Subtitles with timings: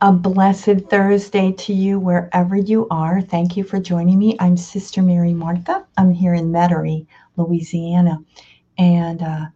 [0.00, 3.20] A blessed Thursday to you wherever you are.
[3.20, 4.36] Thank you for joining me.
[4.38, 5.84] I'm Sister Mary Martha.
[5.96, 7.04] I'm here in Metairie,
[7.36, 8.20] Louisiana,
[8.78, 9.46] and uh,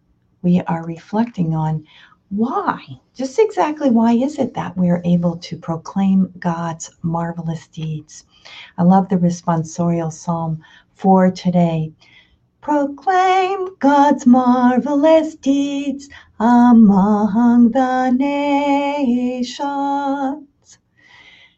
[0.42, 1.86] we are reflecting on
[2.30, 2.84] why,
[3.14, 8.24] just exactly why is it that we're able to proclaim God's marvelous deeds?
[8.78, 10.60] I love the responsorial psalm
[10.94, 11.92] for today.
[12.62, 16.08] Proclaim God's marvelous deeds
[16.38, 19.58] among the nations.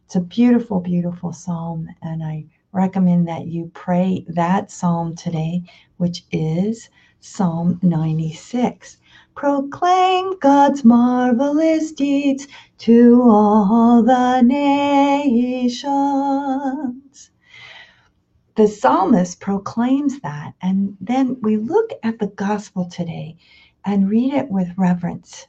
[0.07, 5.65] It's a beautiful, beautiful psalm, and I recommend that you pray that psalm today,
[5.99, 6.89] which is
[7.21, 8.97] Psalm 96.
[9.35, 12.49] Proclaim God's marvelous deeds
[12.79, 15.85] to all the nations.
[18.57, 23.37] The psalmist proclaims that, and then we look at the gospel today
[23.85, 25.49] and read it with reverence,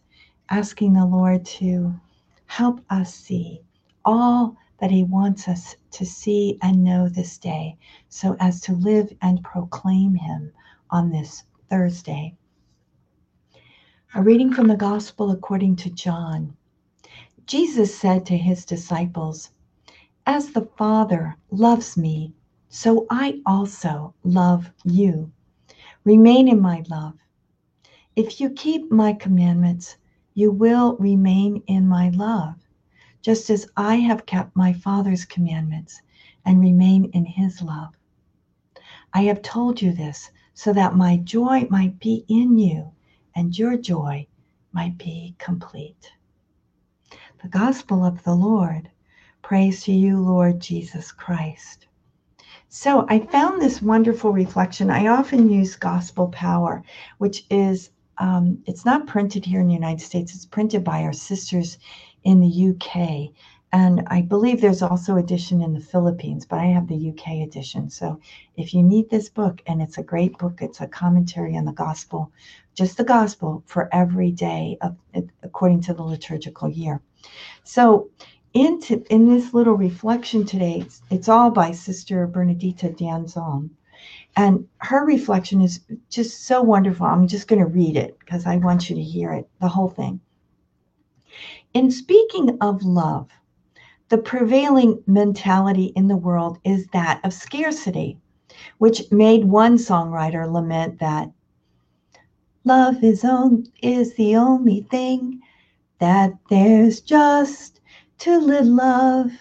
[0.49, 1.99] asking the Lord to
[2.47, 3.61] help us see
[4.03, 7.77] all that He wants us to see and know this day,
[8.09, 10.51] so as to live and proclaim Him
[10.89, 12.35] on this Thursday.
[14.15, 16.57] A reading from the Gospel according to John.
[17.45, 19.51] Jesus said to his disciples,
[20.25, 22.33] As the Father loves me,
[22.75, 25.31] so I also love you.
[26.03, 27.13] Remain in my love.
[28.17, 29.95] If you keep my commandments,
[30.33, 32.55] you will remain in my love,
[33.21, 36.01] just as I have kept my Father's commandments
[36.43, 37.95] and remain in his love.
[39.13, 42.91] I have told you this so that my joy might be in you
[43.35, 44.27] and your joy
[44.73, 46.11] might be complete.
[47.41, 48.91] The Gospel of the Lord.
[49.41, 51.87] Praise to you, Lord Jesus Christ.
[52.69, 54.89] So I found this wonderful reflection.
[54.89, 56.83] I often use Gospel Power,
[57.19, 60.33] which is um, it's not printed here in the United States.
[60.33, 61.77] It's printed by our sisters
[62.23, 63.33] in the UK.
[63.71, 67.89] And I believe there's also edition in the Philippines, but I have the UK edition.
[67.89, 68.19] So
[68.55, 71.73] if you need this book, and it's a great book, it's a commentary on the
[71.73, 72.31] gospel,
[72.73, 74.95] just the gospel for every day of
[75.43, 77.01] according to the liturgical year.
[77.63, 78.09] So
[78.55, 83.69] into in this little reflection today, it's, it's all by Sister Bernardita Dianzon.
[84.37, 87.05] And her reflection is just so wonderful.
[87.05, 89.89] I'm just going to read it because I want you to hear it, the whole
[89.89, 90.21] thing.
[91.73, 93.29] In speaking of love,
[94.09, 98.17] the prevailing mentality in the world is that of scarcity,
[98.77, 101.29] which made one songwriter lament that
[102.63, 105.41] love is, on, is the only thing
[105.99, 107.74] that there's just
[108.17, 109.31] too little love.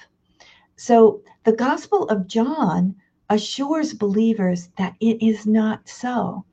[0.77, 2.97] So the Gospel of John
[3.31, 6.45] assures believers that it is not so.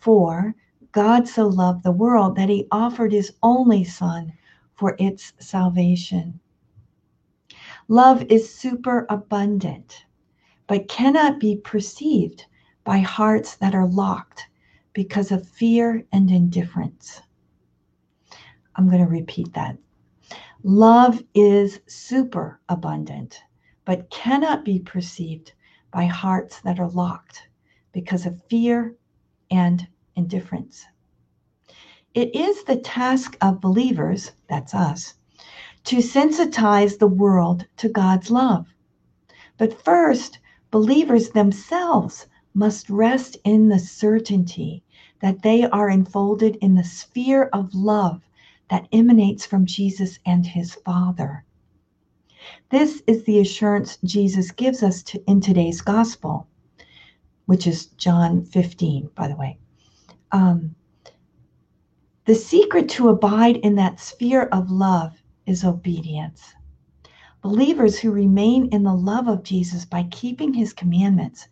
[0.00, 0.54] For
[0.92, 4.32] God so loved the world that he offered his only Son
[4.74, 6.38] for its salvation.
[7.88, 10.06] Love is super abundant,
[10.66, 12.46] but cannot be perceived
[12.84, 14.48] by hearts that are locked
[14.92, 17.22] because of fear and indifference.
[18.76, 19.78] I'm going to repeat that.
[20.64, 23.42] Love is super abundant,
[23.84, 25.52] but cannot be perceived
[25.90, 27.48] by hearts that are locked
[27.90, 28.94] because of fear
[29.50, 30.86] and indifference.
[32.14, 35.14] It is the task of believers, that's us,
[35.82, 38.72] to sensitize the world to God's love.
[39.58, 40.38] But first,
[40.70, 44.84] believers themselves must rest in the certainty
[45.20, 48.22] that they are enfolded in the sphere of love
[48.72, 51.44] that emanates from Jesus and his Father.
[52.70, 56.46] This is the assurance Jesus gives us to, in today's gospel,
[57.44, 59.58] which is John 15, by the way.
[60.32, 60.74] Um,
[62.24, 66.54] the secret to abide in that sphere of love is obedience.
[67.42, 71.46] Believers who remain in the love of Jesus by keeping his commandments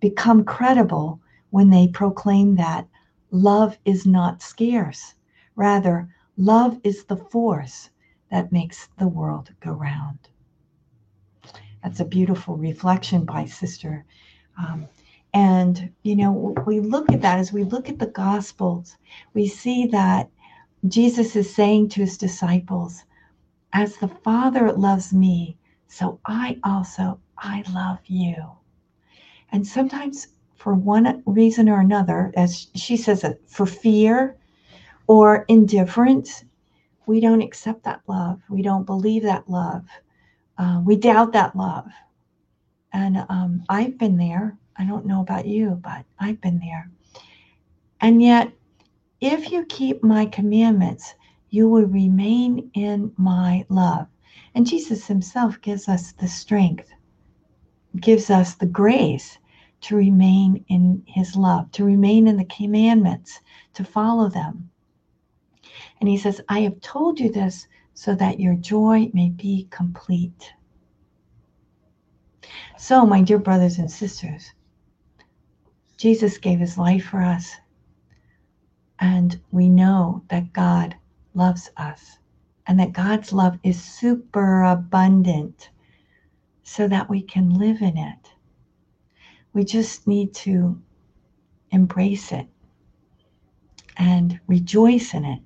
[0.00, 2.88] become credible when they proclaim that
[3.30, 5.16] love is not scarce.
[5.54, 7.90] Rather, love is the force
[8.30, 10.18] that makes the world go round.
[11.82, 14.04] That's a beautiful reflection by Sister.
[14.58, 14.88] Um,
[15.34, 18.96] and, you know, we look at that as we look at the Gospels,
[19.34, 20.30] we see that
[20.88, 23.04] Jesus is saying to his disciples,
[23.72, 25.56] as the Father loves me,
[25.88, 28.34] so I also, I love you.
[29.50, 34.36] And sometimes for one reason or another, as she says for fear
[35.06, 36.44] or indifference,
[37.06, 38.40] we don't accept that love.
[38.48, 39.84] We don't believe that love.
[40.58, 41.86] Uh, we doubt that love.
[42.92, 44.56] And um, I've been there.
[44.76, 46.90] I don't know about you, but I've been there.
[48.00, 48.52] And yet,
[49.20, 51.14] if you keep my commandments,
[51.50, 54.06] you will remain in my love.
[54.54, 56.90] And Jesus himself gives us the strength,
[58.00, 59.38] gives us the grace
[59.82, 63.40] to remain in his love, to remain in the commandments,
[63.74, 64.70] to follow them.
[66.02, 70.52] And he says, I have told you this so that your joy may be complete.
[72.76, 74.50] So, my dear brothers and sisters,
[75.96, 77.54] Jesus gave his life for us,
[78.98, 80.96] and we know that God
[81.34, 82.18] loves us
[82.66, 85.70] and that God's love is super abundant
[86.64, 88.32] so that we can live in it.
[89.52, 90.82] We just need to
[91.70, 92.48] embrace it
[93.96, 95.42] and rejoice in it.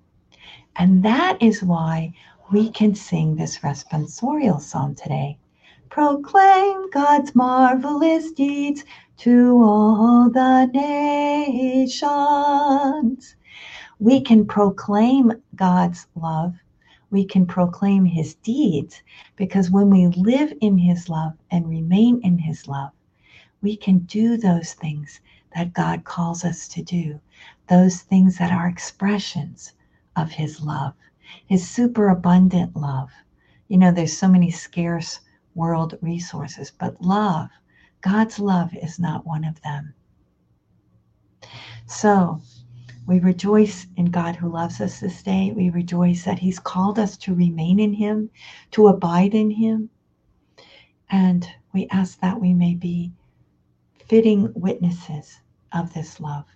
[0.79, 2.13] And that is why
[2.53, 5.39] we can sing this responsorial psalm today.
[5.89, 8.85] Proclaim God's marvelous deeds
[9.19, 12.17] to all the nations.
[13.99, 16.55] We can proclaim God's love.
[17.11, 19.03] We can proclaim his deeds
[19.37, 22.91] because when we live in his love and remain in his love,
[23.63, 25.21] we can do those things
[25.55, 27.19] that God calls us to do,
[27.67, 29.73] those things that are expressions
[30.17, 30.95] of his love,
[31.47, 33.11] his superabundant love.
[33.69, 35.21] You know, there's so many scarce
[35.55, 37.49] world resources, but love,
[38.01, 39.95] God's love is not one of them.
[41.87, 42.41] So
[43.07, 45.53] we rejoice in God who loves us this day.
[45.55, 48.31] We rejoice that He's called us to remain in Him,
[48.73, 49.91] to abide in Him.
[51.11, 53.13] And we ask that we may be
[54.09, 55.41] fitting witnesses
[55.73, 56.47] of this love.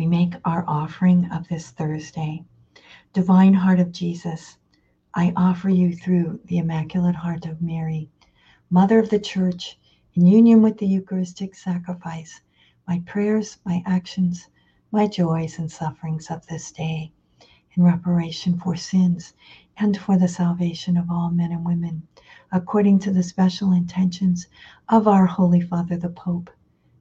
[0.00, 2.42] We make our offering of this Thursday.
[3.12, 4.56] Divine Heart of Jesus,
[5.12, 8.08] I offer you through the Immaculate Heart of Mary,
[8.70, 9.78] Mother of the Church,
[10.14, 12.40] in union with the Eucharistic sacrifice,
[12.88, 14.48] my prayers, my actions,
[14.90, 17.12] my joys and sufferings of this day,
[17.74, 19.34] in reparation for sins
[19.76, 22.08] and for the salvation of all men and women,
[22.52, 24.46] according to the special intentions
[24.88, 26.48] of our Holy Father the Pope,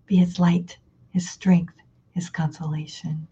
[0.06, 0.78] be his light,
[1.12, 1.79] his strength,
[2.14, 3.28] his consolation.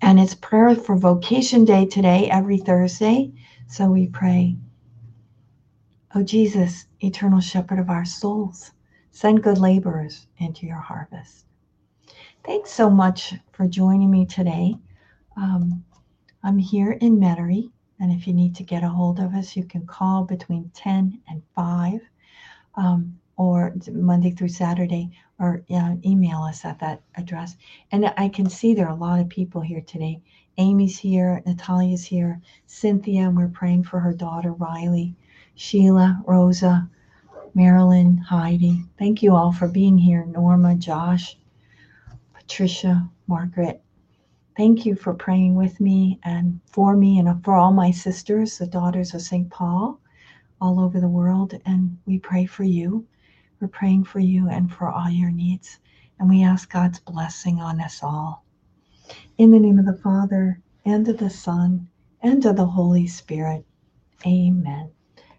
[0.00, 3.32] And it's prayer for Vocation Day today, every Thursday.
[3.66, 4.56] So we pray,
[6.14, 8.72] O Jesus, eternal shepherd of our souls,
[9.10, 11.46] send good laborers into your harvest.
[12.44, 14.76] Thanks so much for joining me today.
[15.36, 15.84] Um,
[16.42, 19.64] I'm here in Metairie, and if you need to get a hold of us, you
[19.64, 22.00] can call between 10 and 5
[22.76, 27.56] um, or Monday through Saturday, or uh, email us at that address.
[27.92, 30.20] And I can see there are a lot of people here today.
[30.58, 35.16] Amy's here, Natalia's here, Cynthia, and we're praying for her daughter, Riley.
[35.56, 36.88] Sheila, Rosa,
[37.54, 38.84] Marilyn, Heidi.
[38.98, 40.24] Thank you all for being here.
[40.24, 41.38] Norma, Josh,
[42.32, 43.80] Patricia, Margaret.
[44.56, 48.66] Thank you for praying with me and for me and for all my sisters, the
[48.66, 49.48] daughters of St.
[49.48, 50.00] Paul,
[50.60, 51.54] all over the world.
[51.64, 53.06] And we pray for you.
[53.60, 55.78] We're praying for you and for all your needs.
[56.18, 58.44] And we ask God's blessing on us all.
[59.38, 61.88] In the name of the Father, and of the Son,
[62.22, 63.64] and of the Holy Spirit.
[64.26, 64.90] Amen.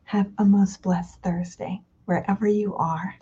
[0.03, 3.15] Have a most blessed Thursday, wherever you are.